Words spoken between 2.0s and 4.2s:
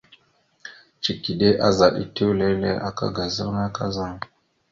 etew lele aka ga zalŋa kazaŋ.